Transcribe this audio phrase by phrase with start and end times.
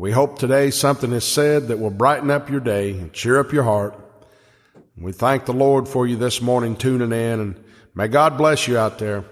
[0.00, 3.52] We hope today something is said that will brighten up your day and cheer up
[3.52, 3.94] your heart.
[4.96, 8.78] We thank the Lord for you this morning tuning in and may God bless you
[8.78, 9.26] out there.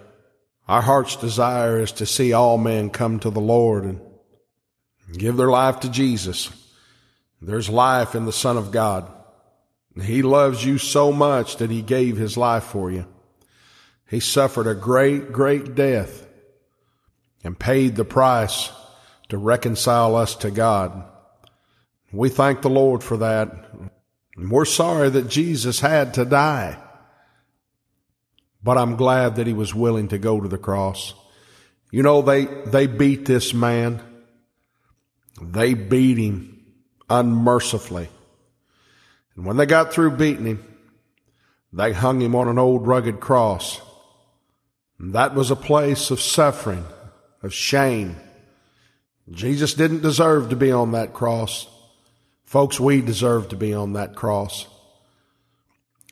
[0.69, 3.99] Our heart's desire is to see all men come to the Lord and
[5.15, 6.50] give their life to Jesus.
[7.41, 9.11] There's life in the Son of God.
[9.98, 13.07] He loves you so much that he gave his life for you.
[14.07, 16.29] He suffered a great, great death
[17.43, 18.71] and paid the price
[19.29, 21.04] to reconcile us to God.
[22.12, 23.52] We thank the Lord for that.
[24.36, 26.78] We're sorry that Jesus had to die.
[28.62, 31.14] But I'm glad that he was willing to go to the cross.
[31.91, 34.00] You know, they, they beat this man.
[35.41, 36.66] They beat him
[37.08, 38.08] unmercifully.
[39.36, 40.64] And when they got through beating him,
[41.72, 43.80] they hung him on an old rugged cross.
[44.98, 46.84] And that was a place of suffering,
[47.42, 48.16] of shame.
[49.30, 51.66] Jesus didn't deserve to be on that cross.
[52.45, 54.66] Folks, we deserve to be on that cross.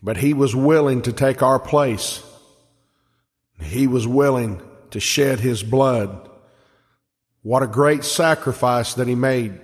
[0.03, 2.23] But he was willing to take our place.
[3.61, 4.61] He was willing
[4.91, 6.29] to shed his blood.
[7.43, 9.61] What a great sacrifice that he made.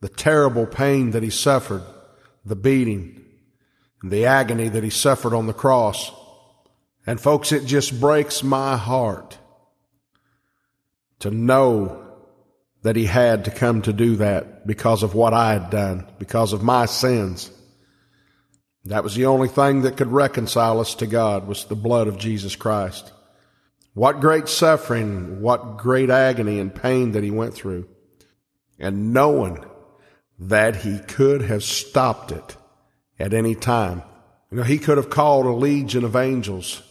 [0.00, 1.82] The terrible pain that he suffered,
[2.44, 3.24] the beating,
[4.02, 6.10] the agony that he suffered on the cross.
[7.06, 9.38] And folks, it just breaks my heart
[11.24, 12.04] to know
[12.82, 16.52] that he had to come to do that because of what I had done, because
[16.52, 17.50] of my sins.
[18.84, 22.18] That was the only thing that could reconcile us to God was the blood of
[22.18, 23.10] Jesus Christ.
[23.94, 27.88] What great suffering, what great agony and pain that he went through.
[28.78, 29.64] And knowing
[30.38, 32.56] that he could have stopped it
[33.18, 34.02] at any time.
[34.50, 36.82] You know, he could have called a legion of angels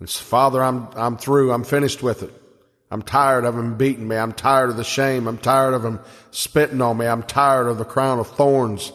[0.00, 1.52] and said, Father, I'm, I'm through.
[1.52, 2.40] I'm finished with it.
[2.90, 4.16] I'm tired of him beating me.
[4.16, 5.26] I'm tired of the shame.
[5.26, 7.06] I'm tired of him spitting on me.
[7.06, 8.92] I'm tired of the crown of thorns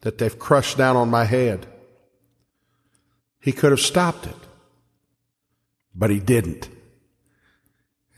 [0.00, 1.66] that they've crushed down on my head.
[3.40, 4.36] He could have stopped it,
[5.94, 6.68] but he didn't.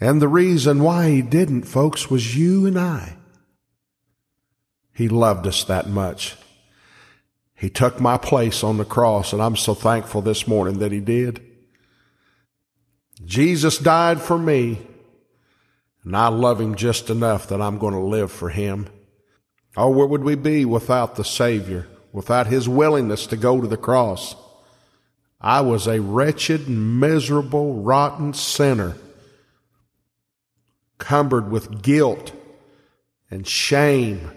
[0.00, 3.16] And the reason why he didn't, folks, was you and I.
[4.94, 6.36] He loved us that much.
[7.54, 11.00] He took my place on the cross, and I'm so thankful this morning that he
[11.00, 11.44] did.
[13.24, 14.78] Jesus died for me
[16.08, 18.88] and I love him just enough that I'm going to live for him.
[19.76, 23.76] Oh, where would we be without the Savior, without his willingness to go to the
[23.76, 24.34] cross?
[25.38, 28.96] I was a wretched, miserable, rotten sinner,
[30.96, 32.32] cumbered with guilt
[33.30, 34.30] and shame.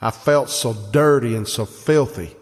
[0.00, 2.36] I felt so dirty and so filthy.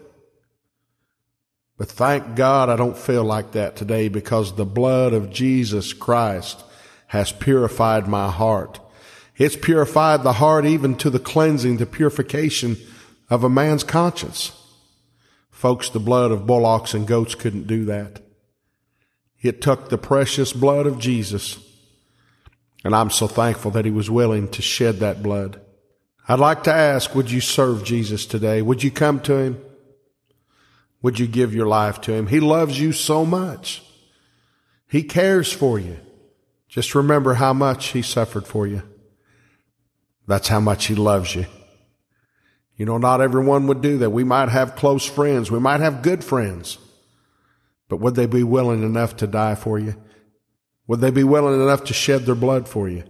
[1.75, 6.63] But thank God I don't feel like that today because the blood of Jesus Christ
[7.07, 8.79] has purified my heart.
[9.37, 12.77] It's purified the heart even to the cleansing, the purification
[13.29, 14.51] of a man's conscience.
[15.51, 18.21] Folks, the blood of bullocks and goats couldn't do that.
[19.41, 21.59] It took the precious blood of Jesus.
[22.83, 25.61] And I'm so thankful that he was willing to shed that blood.
[26.27, 28.61] I'd like to ask, would you serve Jesus today?
[28.61, 29.61] Would you come to him?
[31.01, 32.27] Would you give your life to him?
[32.27, 33.83] He loves you so much.
[34.87, 35.99] He cares for you.
[36.75, 38.83] Just remember how much He suffered for you.
[40.27, 41.45] That's how much He loves you.
[42.75, 44.09] You know, not everyone would do that.
[44.09, 45.49] We might have close friends.
[45.49, 46.77] We might have good friends.
[47.87, 49.95] But would they be willing enough to die for you?
[50.87, 53.05] Would they be willing enough to shed their blood for you?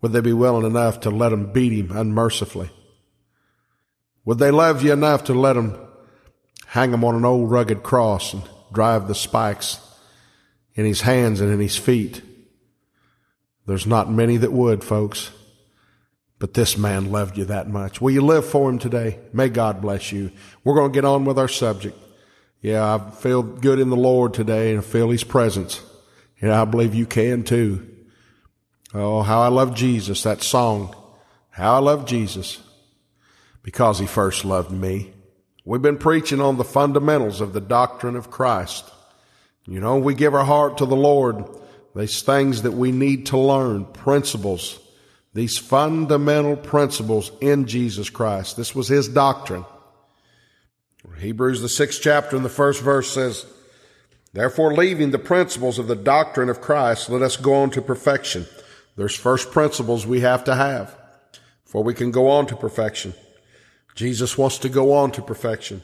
[0.00, 2.70] Would they be willing enough to let him beat him unmercifully?
[4.24, 5.76] Would they love you enough to let him
[6.68, 8.42] hang him on an old rugged cross and
[8.72, 9.80] drive the spikes
[10.74, 12.22] in his hands and in his feet?
[13.66, 15.30] There's not many that would, folks.
[16.38, 18.00] But this man loved you that much.
[18.00, 19.18] Will you live for him today?
[19.32, 20.30] May God bless you.
[20.62, 21.96] We're going to get on with our subject.
[22.60, 25.82] Yeah, I feel good in the Lord today and I feel his presence.
[26.40, 27.88] And I believe you can too.
[28.92, 30.94] Oh, how I love Jesus, that song.
[31.50, 32.60] How I love Jesus
[33.62, 35.12] because he first loved me.
[35.64, 38.84] We've been preaching on the fundamentals of the doctrine of Christ.
[39.66, 41.44] You know, we give our heart to the Lord
[41.94, 44.78] these things that we need to learn, principles,
[45.32, 48.56] these fundamental principles in Jesus Christ.
[48.56, 49.64] This was his doctrine.
[51.18, 53.46] Hebrews, the sixth chapter, and the first verse says,
[54.32, 58.46] Therefore, leaving the principles of the doctrine of Christ, let us go on to perfection.
[58.96, 60.96] There's first principles we have to have
[61.64, 63.14] before we can go on to perfection.
[63.94, 65.82] Jesus wants to go on to perfection.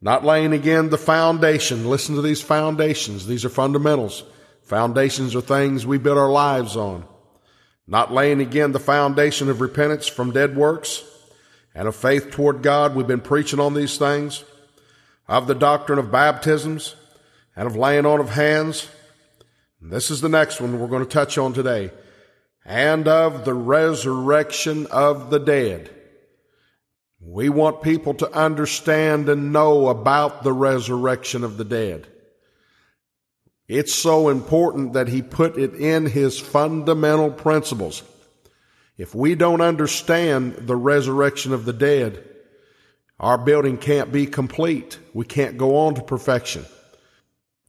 [0.00, 1.88] Not laying again the foundation.
[1.88, 3.26] Listen to these foundations.
[3.26, 4.24] These are fundamentals.
[4.64, 7.04] Foundations are things we build our lives on.
[7.86, 11.04] not laying again the foundation of repentance from dead works
[11.74, 12.94] and of faith toward God.
[12.94, 14.44] We've been preaching on these things,
[15.28, 16.94] of the doctrine of baptisms
[17.56, 18.88] and of laying on of hands.
[19.80, 21.90] This is the next one we're going to touch on today.
[22.64, 25.90] And of the resurrection of the dead.
[27.20, 32.06] We want people to understand and know about the resurrection of the dead.
[33.68, 38.02] It's so important that he put it in his fundamental principles.
[38.98, 42.24] If we don't understand the resurrection of the dead,
[43.18, 44.98] our building can't be complete.
[45.14, 46.66] We can't go on to perfection.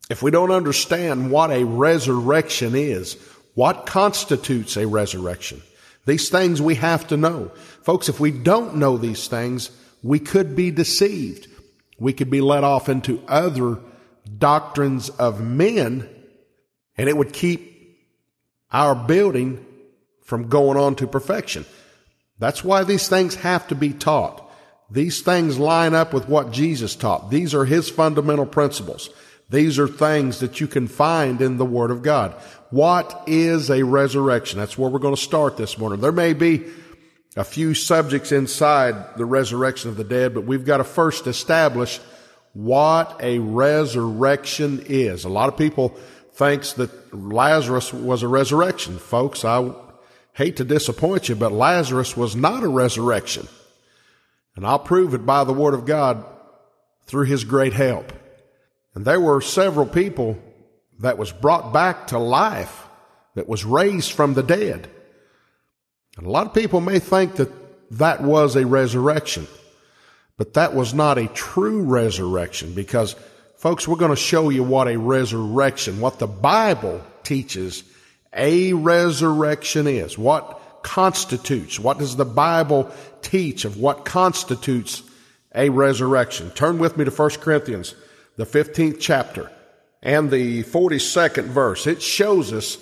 [0.09, 3.17] If we don't understand what a resurrection is,
[3.53, 5.61] what constitutes a resurrection,
[6.05, 7.51] these things we have to know.
[7.83, 9.69] Folks, if we don't know these things,
[10.01, 11.47] we could be deceived.
[11.97, 13.79] We could be led off into other
[14.39, 16.09] doctrines of men,
[16.97, 17.97] and it would keep
[18.71, 19.65] our building
[20.23, 21.65] from going on to perfection.
[22.39, 24.51] That's why these things have to be taught.
[24.89, 27.29] These things line up with what Jesus taught.
[27.29, 29.09] These are his fundamental principles.
[29.49, 32.33] These are things that you can find in the Word of God.
[32.69, 34.59] What is a resurrection?
[34.59, 36.01] That's where we're going to start this morning.
[36.01, 36.65] There may be
[37.35, 41.99] a few subjects inside the resurrection of the dead, but we've got to first establish
[42.53, 45.25] what a resurrection is.
[45.25, 45.89] A lot of people
[46.33, 48.97] thinks that Lazarus was a resurrection.
[48.97, 49.71] Folks, I
[50.33, 53.47] hate to disappoint you, but Lazarus was not a resurrection.
[54.55, 56.25] And I'll prove it by the word of God
[57.05, 58.13] through his great help.
[58.95, 60.39] And there were several people
[60.99, 62.87] that was brought back to life,
[63.35, 64.89] that was raised from the dead.
[66.17, 67.51] And a lot of people may think that
[67.97, 69.47] that was a resurrection,
[70.37, 73.15] but that was not a true resurrection because,
[73.57, 77.83] folks, we're going to show you what a resurrection, what the Bible teaches
[78.35, 80.17] a resurrection is.
[80.17, 82.91] What constitutes, what does the Bible
[83.21, 85.03] teach of what constitutes
[85.55, 86.49] a resurrection?
[86.51, 87.95] Turn with me to 1 Corinthians
[88.35, 89.51] the 15th chapter
[90.01, 91.87] and the 42nd verse.
[91.87, 92.77] It shows us,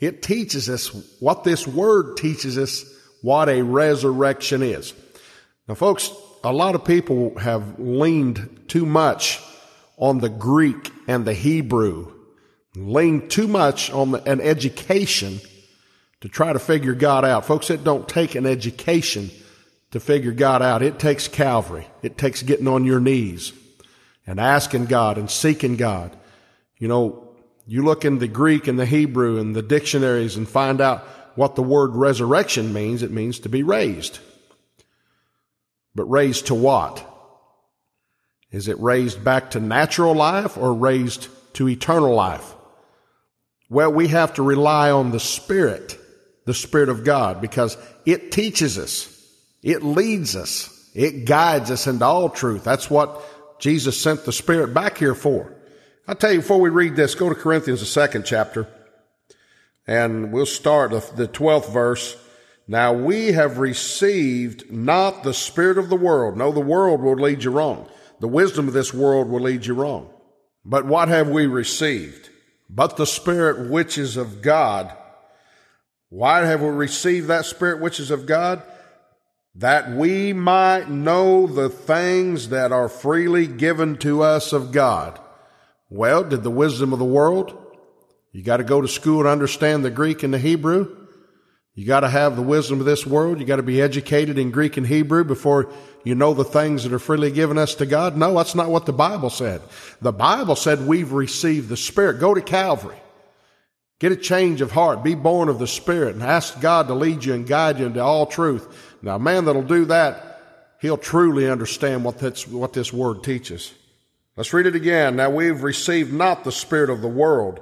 [0.00, 0.88] it teaches us
[1.20, 2.84] what this word teaches us,
[3.20, 4.94] what a resurrection is.
[5.68, 6.12] Now, folks,
[6.44, 9.40] a lot of people have leaned too much
[9.96, 12.12] on the Greek and the Hebrew,
[12.74, 15.40] leaned too much on the, an education
[16.20, 17.44] to try to figure God out.
[17.44, 19.30] Folks, it don't take an education
[19.92, 20.82] to figure God out.
[20.82, 21.86] It takes Calvary.
[22.02, 23.52] It takes getting on your knees
[24.26, 26.16] and asking God and seeking God.
[26.78, 27.28] You know,
[27.66, 31.00] you look in the Greek and the Hebrew and the dictionaries and find out
[31.36, 33.02] what the word resurrection means.
[33.02, 34.18] It means to be raised.
[35.94, 37.08] But raised to what?
[38.50, 42.54] Is it raised back to natural life or raised to eternal life?
[43.70, 45.98] Well, we have to rely on the Spirit,
[46.44, 49.08] the Spirit of God, because it teaches us.
[49.62, 50.90] It leads us.
[50.94, 52.64] It guides us into all truth.
[52.64, 53.22] That's what
[53.58, 55.54] Jesus sent the Spirit back here for.
[56.06, 58.66] I'll tell you before we read this, go to Corinthians, the second chapter,
[59.86, 62.16] and we'll start the 12th verse.
[62.72, 66.38] Now we have received not the Spirit of the world.
[66.38, 67.86] No, the world will lead you wrong.
[68.20, 70.08] The wisdom of this world will lead you wrong.
[70.64, 72.30] But what have we received?
[72.70, 74.90] But the Spirit which is of God.
[76.08, 78.62] Why have we received that Spirit which is of God?
[79.54, 85.20] that we might know the things that are freely given to us of God.
[85.90, 87.54] Well, did the wisdom of the world?
[88.32, 91.01] You got to go to school to understand the Greek and the Hebrew.
[91.74, 93.40] You got to have the wisdom of this world.
[93.40, 95.70] You got to be educated in Greek and Hebrew before
[96.04, 98.16] you know the things that are freely given us to God.
[98.16, 99.62] No, that's not what the Bible said.
[100.02, 102.20] The Bible said we've received the Spirit.
[102.20, 102.98] Go to Calvary.
[104.00, 105.02] Get a change of heart.
[105.02, 108.02] Be born of the Spirit and ask God to lead you and guide you into
[108.02, 108.96] all truth.
[109.00, 110.40] Now, a man that'll do that,
[110.80, 113.72] he'll truly understand what, that's, what this word teaches.
[114.36, 115.16] Let's read it again.
[115.16, 117.60] Now we've received not the Spirit of the world,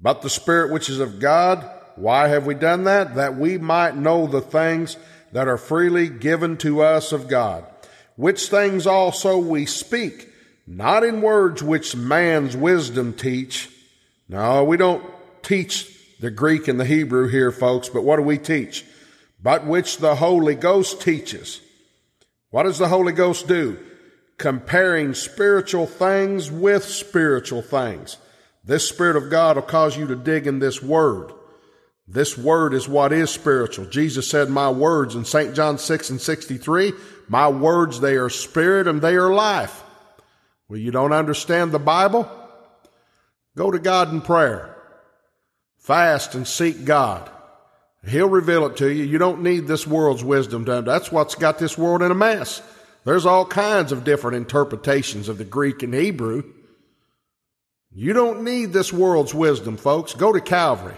[0.00, 1.70] but the Spirit which is of God.
[1.96, 3.14] Why have we done that?
[3.14, 4.96] That we might know the things
[5.32, 7.66] that are freely given to us of God,
[8.16, 10.28] which things also we speak,
[10.66, 13.70] not in words which man's wisdom teach.
[14.28, 15.04] No, we don't
[15.42, 18.84] teach the Greek and the Hebrew here, folks, but what do we teach?
[19.42, 21.60] but which the Holy Ghost teaches.
[22.50, 23.78] What does the Holy Ghost do?
[24.38, 28.16] Comparing spiritual things with spiritual things.
[28.64, 31.32] This Spirit of God will cause you to dig in this Word.
[32.08, 33.86] This Word is what is spiritual.
[33.86, 35.54] Jesus said, My words in St.
[35.54, 36.92] John 6 and 63,
[37.28, 39.82] my words, they are spirit and they are life.
[40.68, 42.30] Well, you don't understand the Bible?
[43.56, 44.76] Go to God in prayer.
[45.78, 47.30] Fast and seek God
[48.08, 49.04] He'll reveal it to you.
[49.04, 50.82] You don't need this world's wisdom to.
[50.82, 52.62] That's what's got this world in a mess.
[53.04, 56.44] There's all kinds of different interpretations of the Greek and Hebrew.
[57.92, 60.14] You don't need this world's wisdom, folks.
[60.14, 60.96] Go to Calvary.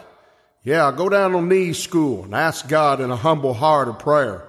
[0.69, 4.47] Yeah, go down on knees school and ask God in a humble heart of prayer.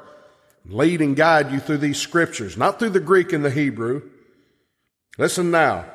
[0.66, 4.02] Lead and guide you through these scriptures, not through the Greek and the Hebrew.
[5.18, 5.86] Listen now,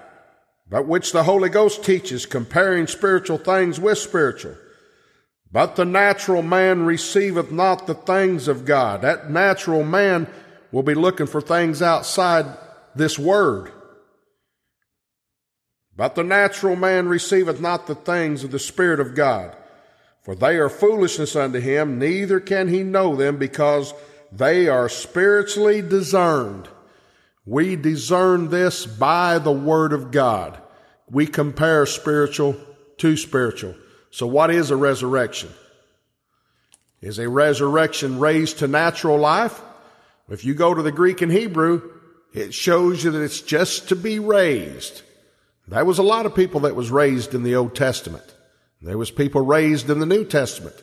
[0.67, 4.57] but which the Holy Ghost teaches, comparing spiritual things with spiritual.
[5.53, 9.03] But the natural man receiveth not the things of God.
[9.03, 10.27] That natural man
[10.73, 12.47] will be looking for things outside
[12.95, 13.71] this word.
[15.95, 19.55] But the natural man receiveth not the things of the Spirit of God,
[20.25, 23.93] for they are foolishness unto him, neither can he know them because
[24.33, 26.67] they are spiritually discerned.
[27.45, 30.59] We discern this by the Word of God.
[31.11, 32.57] We compare spiritual
[32.97, 33.75] to spiritual.
[34.11, 35.51] So what is a resurrection?
[37.03, 39.61] Is a resurrection raised to natural life?
[40.31, 41.91] If you go to the Greek and Hebrew,
[42.33, 45.03] it shows you that it's just to be raised.
[45.69, 48.34] There was a lot of people that was raised in the Old Testament.
[48.85, 50.77] There was people raised in the New Testament.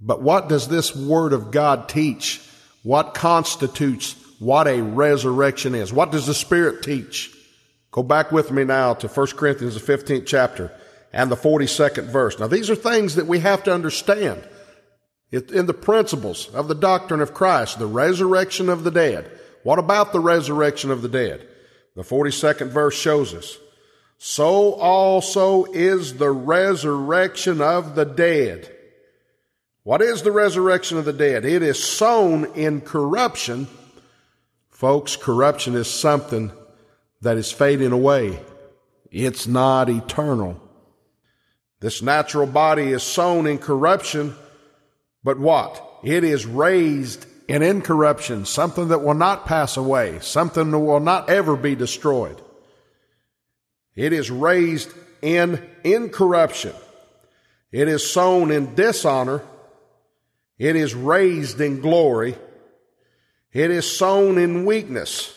[0.00, 2.42] But what does this Word of God teach?
[2.82, 5.92] What constitutes what a resurrection is?
[5.92, 7.34] What does the Spirit teach?
[7.90, 10.72] Go back with me now to 1 Corinthians, the 15th chapter
[11.12, 12.38] and the 42nd verse.
[12.38, 14.42] Now, these are things that we have to understand
[15.32, 19.30] in the principles of the doctrine of Christ, the resurrection of the dead.
[19.62, 21.46] What about the resurrection of the dead?
[21.96, 23.58] The 42nd verse shows us.
[24.22, 28.70] So also is the resurrection of the dead.
[29.82, 31.46] What is the resurrection of the dead?
[31.46, 33.66] It is sown in corruption.
[34.68, 36.52] Folks, corruption is something
[37.22, 38.38] that is fading away.
[39.10, 40.60] It's not eternal.
[41.80, 44.34] This natural body is sown in corruption,
[45.24, 45.82] but what?
[46.04, 51.30] It is raised in incorruption, something that will not pass away, something that will not
[51.30, 52.38] ever be destroyed.
[53.94, 54.92] It is raised
[55.22, 56.72] in incorruption.
[57.72, 59.42] It is sown in dishonor.
[60.58, 62.36] It is raised in glory.
[63.52, 65.36] It is sown in weakness.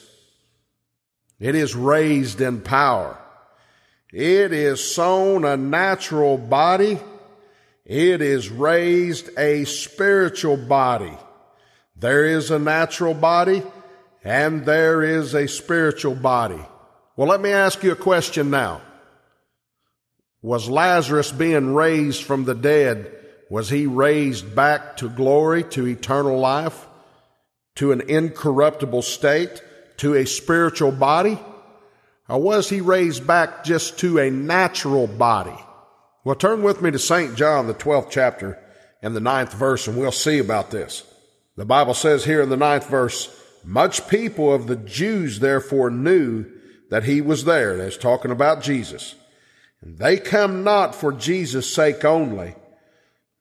[1.39, 3.17] It is raised in power.
[4.11, 6.99] It is sown a natural body.
[7.85, 11.17] It is raised a spiritual body.
[11.95, 13.63] There is a natural body
[14.23, 16.63] and there is a spiritual body.
[17.15, 18.81] Well, let me ask you a question now.
[20.41, 23.11] Was Lazarus being raised from the dead?
[23.49, 26.87] Was he raised back to glory, to eternal life,
[27.75, 29.61] to an incorruptible state?
[29.97, 31.39] to a spiritual body?
[32.27, 35.55] Or was he raised back just to a natural body?
[36.23, 37.35] Well, turn with me to St.
[37.35, 38.59] John, the 12th chapter
[39.01, 41.03] and the ninth verse, and we'll see about this.
[41.57, 43.29] The Bible says here in the ninth verse,
[43.63, 46.45] much people of the Jews therefore knew
[46.93, 47.75] that he was there.
[47.75, 49.15] That's talking about Jesus.
[49.81, 52.53] And they come not for Jesus' sake only,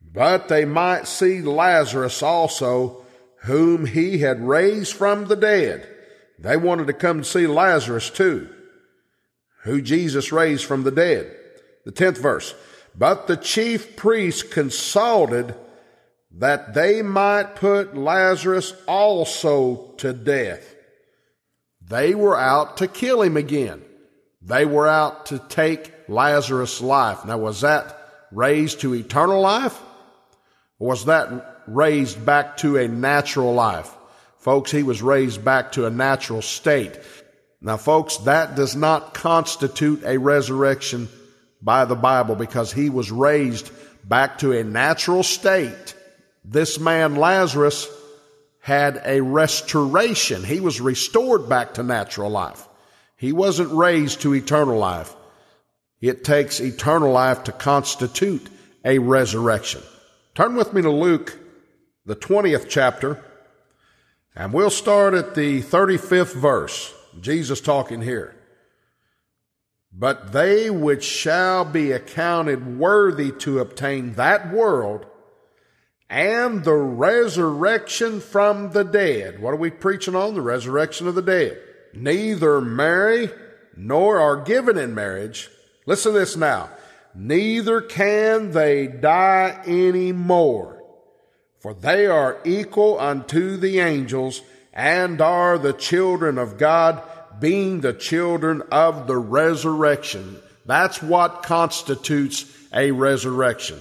[0.01, 3.05] but they might see Lazarus also,
[3.43, 5.87] whom he had raised from the dead.
[6.39, 8.49] They wanted to come to see Lazarus too,
[9.65, 11.37] who Jesus raised from the dead.
[11.85, 12.55] The 10th verse.
[12.97, 15.55] But the chief priests consulted
[16.39, 20.72] that they might put Lazarus also to death.
[21.93, 23.83] They were out to kill him again.
[24.41, 27.27] They were out to take Lazarus' life.
[27.27, 27.99] Now, was that
[28.31, 29.79] raised to eternal life?
[30.79, 33.91] Or was that raised back to a natural life?
[34.39, 36.99] Folks, he was raised back to a natural state.
[37.61, 41.11] Now, folks, that does not constitute a resurrection
[41.61, 43.71] by the Bible because he was raised
[44.03, 45.95] back to a natural state.
[46.43, 47.87] This man, Lazarus,
[48.63, 50.45] had a restoration.
[50.45, 52.69] He was restored back to natural life.
[53.17, 55.15] He wasn't raised to eternal life.
[56.01, 58.49] It takes eternal life to constitute
[58.85, 59.83] a resurrection.
[60.37, 61.37] Turn with me to Luke,
[62.07, 63.23] the 20th chapter.
[64.37, 66.95] And we'll start at the 35th verse.
[67.21, 68.35] Jesus talking here.
[69.93, 75.07] But they which shall be accounted worthy to obtain that world
[76.13, 79.41] and the resurrection from the dead.
[79.41, 80.35] What are we preaching on?
[80.35, 81.59] The resurrection of the dead.
[81.95, 83.31] Neither marry
[83.77, 85.51] nor are given in marriage.
[85.87, 86.71] Listen to this now.
[87.15, 90.83] Neither can they die any more
[91.63, 94.43] for they are equal unto the angels
[94.73, 97.01] and are the children of God,
[97.39, 100.39] being the children of the resurrection.
[100.67, 103.81] That's what constitutes a resurrection.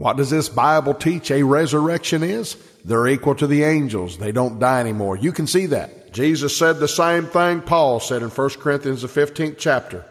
[0.00, 2.56] What does this Bible teach a resurrection is?
[2.86, 4.16] They're equal to the angels.
[4.16, 5.18] They don't die anymore.
[5.18, 6.14] You can see that.
[6.14, 10.06] Jesus said the same thing Paul said in 1 Corinthians, the 15th chapter.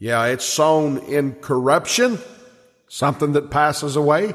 [0.00, 2.18] Yeah, it's sown in corruption,
[2.88, 4.34] something that passes away,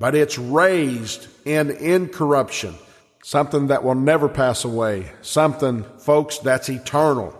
[0.00, 2.74] but it's raised in incorruption,
[3.22, 7.32] something that will never pass away, something, folks, that's eternal.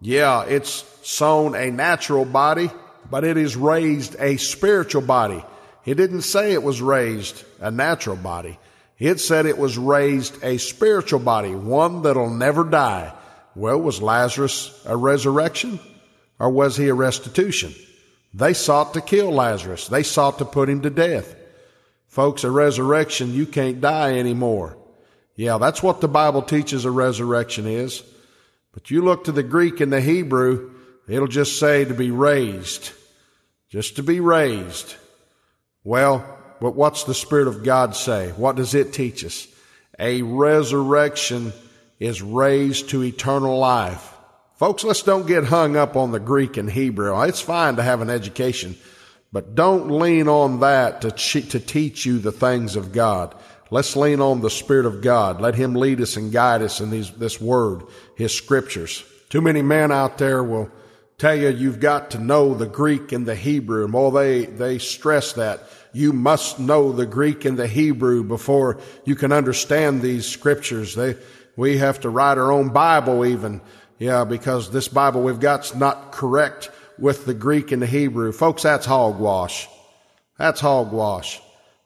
[0.00, 2.68] Yeah, it's sown a natural body,
[3.12, 5.44] but it is raised a spiritual body.
[5.86, 8.58] It didn't say it was raised a natural body.
[8.98, 13.12] It said it was raised a spiritual body, one that'll never die.
[13.54, 15.78] Well, was Lazarus a resurrection
[16.38, 17.74] or was he a restitution?
[18.34, 19.88] They sought to kill Lazarus.
[19.88, 21.34] They sought to put him to death.
[22.06, 24.76] Folks, a resurrection, you can't die anymore.
[25.36, 28.02] Yeah, that's what the Bible teaches a resurrection is.
[28.72, 30.72] But you look to the Greek and the Hebrew,
[31.08, 32.90] it'll just say to be raised.
[33.68, 34.96] Just to be raised.
[35.86, 36.26] Well,
[36.60, 38.30] but what's the Spirit of God say?
[38.32, 39.46] What does it teach us?
[40.00, 41.52] A resurrection
[42.00, 44.12] is raised to eternal life.
[44.56, 47.22] Folks, let's don't get hung up on the Greek and Hebrew.
[47.22, 48.76] It's fine to have an education,
[49.32, 53.36] but don't lean on that to, to teach you the things of God.
[53.70, 55.40] Let's lean on the Spirit of God.
[55.40, 57.84] Let Him lead us and guide us in these, this Word,
[58.16, 59.04] His Scriptures.
[59.28, 60.68] Too many men out there will
[61.18, 63.84] tell you you've got to know the Greek and the Hebrew.
[63.84, 65.62] And well, they, they stress that.
[65.96, 70.94] You must know the Greek and the Hebrew before you can understand these Scriptures.
[70.94, 71.16] They,
[71.56, 73.62] we have to write our own Bible even
[73.98, 78.32] yeah, because this Bible we've got's not correct with the Greek and the Hebrew.
[78.32, 79.68] Folks, that's hogwash.
[80.36, 81.40] That's hogwash.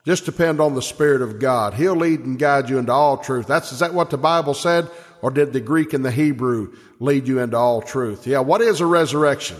[0.04, 1.74] Just depend on the Spirit of God.
[1.74, 3.46] He'll lead and guide you into all truth.
[3.46, 4.90] That's, is that what the Bible said?
[5.22, 8.26] Or did the Greek and the Hebrew lead you into all truth?
[8.26, 9.58] Yeah, what is a resurrection?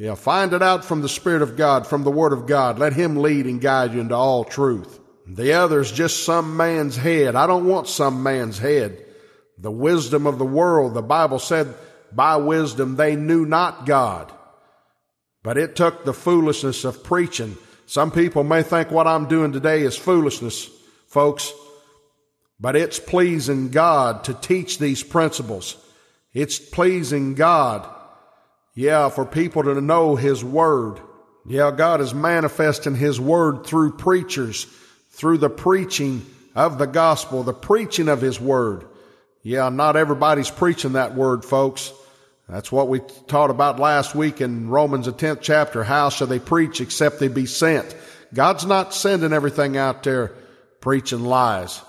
[0.00, 2.78] Yeah, find it out from the Spirit of God, from the Word of God.
[2.78, 4.98] Let Him lead and guide you into all truth.
[5.26, 7.36] The other's just some man's head.
[7.36, 9.04] I don't want some man's head
[9.58, 10.94] the wisdom of the world.
[10.94, 11.74] The Bible said,
[12.10, 14.32] by wisdom they knew not God.
[15.42, 17.58] But it took the foolishness of preaching.
[17.84, 20.70] Some people may think what I'm doing today is foolishness,
[21.08, 21.52] folks,
[22.58, 25.76] but it's pleasing God to teach these principles.
[26.32, 27.86] It's pleasing God,
[28.80, 31.00] yeah, for people to know His Word.
[31.44, 34.66] Yeah, God is manifesting His Word through preachers,
[35.10, 38.86] through the preaching of the gospel, the preaching of His Word.
[39.42, 41.92] Yeah, not everybody's preaching that word, folks.
[42.48, 45.84] That's what we taught about last week in Romans, the 10th chapter.
[45.84, 47.94] How shall they preach except they be sent?
[48.32, 50.32] God's not sending everything out there
[50.80, 51.82] preaching lies.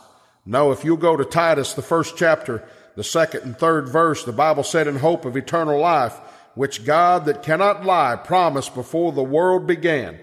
[0.46, 4.34] No, if you'll go to Titus, the first chapter, the second and third verse, the
[4.34, 6.20] Bible said in hope of eternal life,
[6.62, 10.20] which God that cannot lie promised before the world began,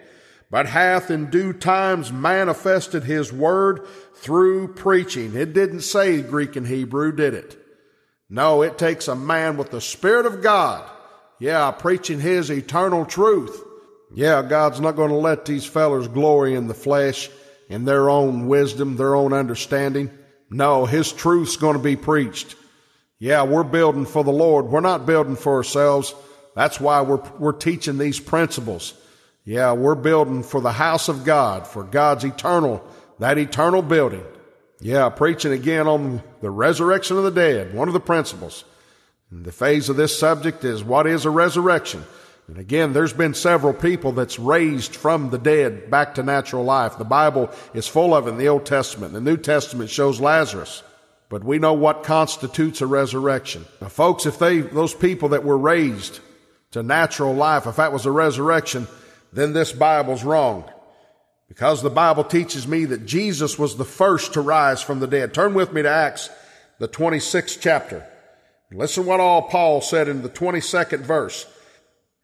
[0.52, 5.34] but hath in due times manifested his word through preaching.
[5.34, 7.60] It didn't say Greek and Hebrew, did it?
[8.30, 10.88] No, it takes a man with the Spirit of God.
[11.40, 13.60] Yeah, preaching His eternal truth.
[14.14, 17.28] Yeah, God's not going to let these fellers glory in the flesh,
[17.68, 20.16] in their own wisdom, their own understanding.
[20.50, 22.54] No, His truth's going to be preached.
[23.18, 24.66] Yeah, we're building for the Lord.
[24.66, 26.14] We're not building for ourselves.
[26.58, 28.94] That's why we're, we're teaching these principles.
[29.44, 32.84] Yeah, we're building for the house of God, for God's eternal
[33.20, 34.24] that eternal building.
[34.80, 38.64] Yeah, preaching again on the resurrection of the dead, one of the principles.
[39.30, 42.04] And the phase of this subject is what is a resurrection?
[42.48, 46.98] And again, there's been several people that's raised from the dead back to natural life.
[46.98, 49.12] The Bible is full of it in the Old Testament.
[49.12, 50.82] The New Testament shows Lazarus.
[51.28, 53.64] But we know what constitutes a resurrection.
[53.80, 56.18] Now, folks, if they, those people that were raised
[56.72, 58.86] to natural life, if that was a resurrection,
[59.32, 60.70] then this Bible's wrong.
[61.48, 65.32] Because the Bible teaches me that Jesus was the first to rise from the dead.
[65.32, 66.28] Turn with me to Acts,
[66.78, 68.06] the 26th chapter.
[68.70, 71.46] Listen what all Paul said in the 22nd verse.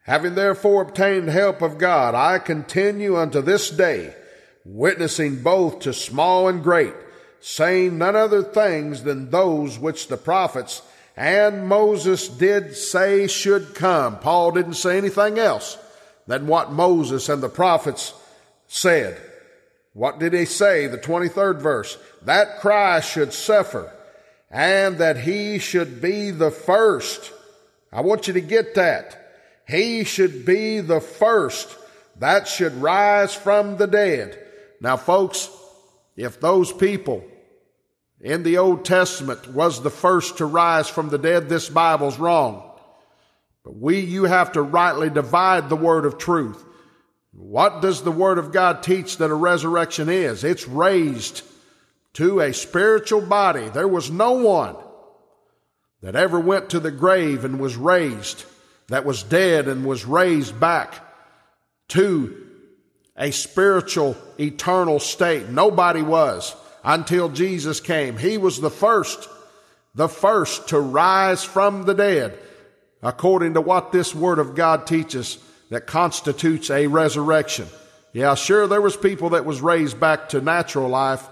[0.03, 4.15] Having therefore obtained help of God, I continue unto this day,
[4.63, 6.93] witnessing both to small and great,
[7.41, 10.83] saying none other things than those which the prophets
[11.17, 14.19] and Moses did say should come.
[14.19, 15.79] Paul didn't say anything else
[16.27, 18.13] than what Moses and the prophets
[18.67, 19.21] said.
[19.93, 20.87] What did he say?
[20.87, 21.97] The 23rd verse.
[22.23, 23.93] That Christ should suffer
[24.51, 27.33] and that he should be the first.
[27.93, 29.21] I want you to get that.
[29.69, 31.77] He should be the first
[32.19, 34.39] that should rise from the dead.
[34.81, 35.49] Now, folks,
[36.17, 37.25] if those people
[38.25, 42.63] in the Old Testament was the first to rise from the dead, this Bible's wrong.
[43.63, 46.65] But we, you have to rightly divide the word of truth.
[47.33, 50.43] What does the Word of God teach that a resurrection is?
[50.43, 51.43] It's raised
[52.15, 53.69] to a spiritual body.
[53.69, 54.77] There was no one
[56.01, 58.45] that ever went to the grave and was raised,
[58.89, 60.95] that was dead and was raised back
[61.89, 62.47] to
[63.17, 65.51] a spiritual, eternal state.
[65.51, 66.55] Nobody was
[66.85, 68.17] until Jesus came.
[68.19, 69.29] He was the first,
[69.95, 72.39] the first to rise from the dead,
[73.03, 75.39] according to what this Word of God teaches
[75.71, 77.67] that constitutes a resurrection.
[78.13, 81.27] Yeah, sure, there was people that was raised back to natural life.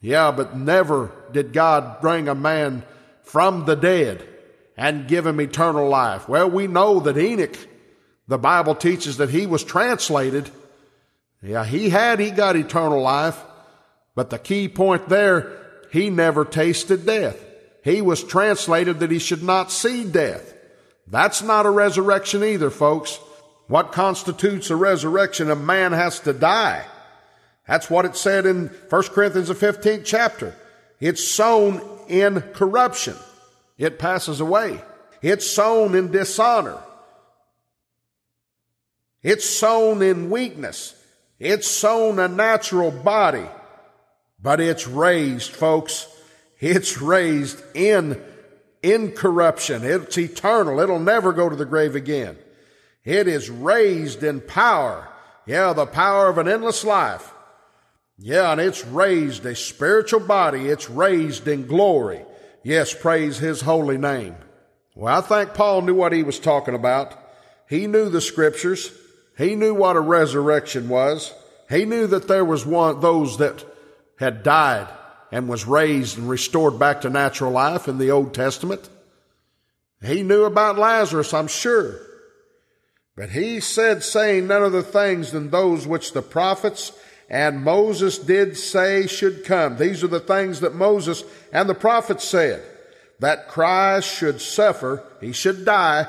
[0.00, 2.84] Yeah, but never did God bring a man
[3.24, 4.26] from the dead
[4.76, 6.28] and give him eternal life.
[6.28, 7.56] Well, we know that Enoch,
[8.28, 10.50] the Bible teaches that he was translated.
[11.42, 13.42] Yeah, he had, he got eternal life.
[14.16, 15.52] But the key point there,
[15.92, 17.40] he never tasted death.
[17.84, 20.52] He was translated that he should not see death.
[21.06, 23.20] That's not a resurrection either, folks.
[23.68, 25.50] What constitutes a resurrection?
[25.50, 26.84] A man has to die.
[27.68, 30.56] That's what it said in 1 Corinthians, the 15th chapter.
[30.98, 33.14] It's sown in corruption.
[33.78, 34.82] It passes away.
[35.22, 36.78] It's sown in dishonor.
[39.22, 40.94] It's sown in weakness.
[41.38, 43.46] It's sown a natural body,
[44.46, 46.06] but it's raised, folks.
[46.60, 48.22] It's raised in
[48.80, 49.82] incorruption.
[49.82, 50.78] It's eternal.
[50.78, 52.38] It'll never go to the grave again.
[53.04, 55.08] It is raised in power.
[55.46, 57.34] Yeah, the power of an endless life.
[58.18, 60.68] Yeah, and it's raised a spiritual body.
[60.68, 62.24] It's raised in glory.
[62.62, 64.36] Yes, praise his holy name.
[64.94, 67.18] Well, I think Paul knew what he was talking about.
[67.68, 68.92] He knew the scriptures.
[69.36, 71.34] He knew what a resurrection was.
[71.68, 73.64] He knew that there was one, those that
[74.18, 74.88] had died
[75.30, 78.88] and was raised and restored back to natural life in the Old Testament.
[80.02, 82.00] He knew about Lazarus, I'm sure.
[83.16, 86.92] But he said, saying none other things than those which the prophets
[87.28, 89.76] and Moses did say should come.
[89.78, 92.62] These are the things that Moses and the prophets said.
[93.18, 96.06] That Christ should suffer, he should die,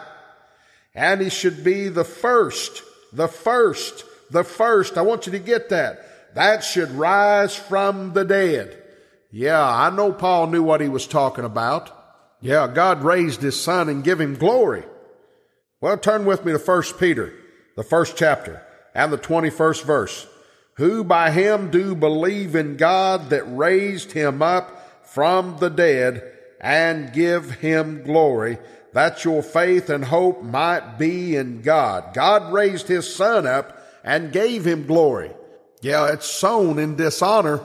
[0.93, 4.97] and he should be the first, the first, the first.
[4.97, 6.06] I want you to get that.
[6.37, 8.83] That should rise from the dead.
[9.31, 11.91] Yeah, I know Paul knew what he was talking about.
[12.41, 14.83] Yeah, God raised his son and give him glory.
[15.81, 17.33] Well, turn with me to 1 Peter,
[17.75, 18.61] the first chapter
[18.93, 20.27] and the 21st verse.
[20.75, 26.21] Who by him do believe in God that raised him up from the dead
[26.61, 28.59] and give him glory,
[28.93, 32.13] that your faith and hope might be in God.
[32.13, 35.31] God raised his son up and gave him glory.
[35.81, 37.61] Yeah, it's sown in dishonor,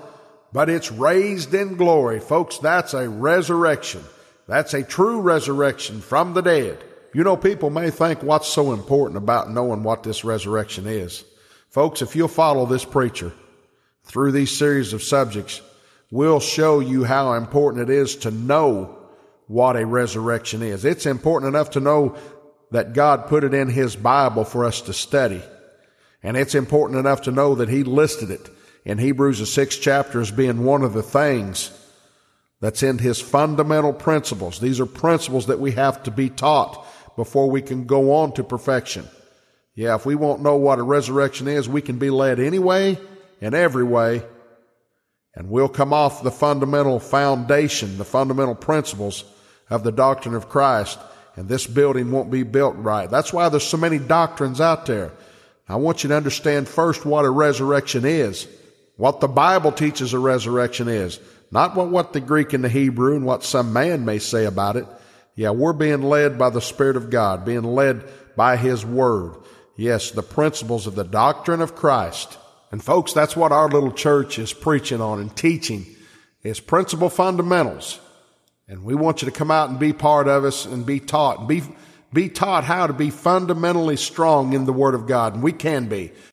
[0.53, 2.21] but it's raised in glory.
[2.21, 4.05] Folks, that's a resurrection.
[4.47, 6.83] That's a true resurrection from the dead.
[7.15, 11.25] You know, people may think what's so important about knowing what this resurrection is.
[11.69, 13.33] Folks, if you'll follow this preacher
[14.05, 15.63] through these series of subjects,
[16.11, 18.99] we'll show you how important it is to know
[19.47, 20.85] what a resurrection is.
[20.85, 22.17] It's important enough to know
[22.71, 25.43] that God put it in His Bible for us to study.
[26.23, 28.49] And it's important enough to know that He listed it
[28.85, 31.71] in Hebrews, the sixth chapter, as being one of the things
[32.61, 34.61] that's in His fundamental principles.
[34.61, 38.45] These are principles that we have to be taught before we can go on to
[38.45, 39.09] perfection.
[39.75, 42.99] Yeah, if we won't know what a resurrection is, we can be led anyway
[43.41, 44.23] and every way,
[45.35, 49.25] and we'll come off the fundamental foundation, the fundamental principles
[49.71, 50.99] of the doctrine of Christ,
[51.37, 53.11] and this building won't be built right.
[53.11, 55.13] That's why there's so many doctrines out there.
[55.69, 58.47] I want you to understand first what a resurrection is,
[58.97, 61.19] what the Bible teaches a resurrection is,
[61.51, 64.77] not what, what the Greek and the Hebrew and what some man may say about
[64.77, 64.87] it.
[65.35, 68.05] Yeah, we're being led by the Spirit of God, being led
[68.37, 69.37] by His Word.
[69.77, 72.39] Yes, the principles of the doctrine of Christ.
[72.71, 75.87] And folks, that's what our little church is preaching on and teaching
[76.43, 78.01] is principle fundamentals.
[78.69, 81.41] And we want you to come out and be part of us and be taught
[81.41, 81.63] and be,
[82.13, 85.35] be taught how to be fundamentally strong in the Word of God.
[85.35, 86.13] And we can be.